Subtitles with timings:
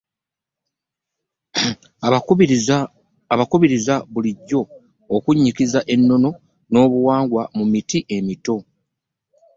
[3.33, 4.61] Abakubirizza bulijjo
[5.15, 6.29] okunnyikiza ennono
[6.71, 8.55] n’obuwangwa mu miti emito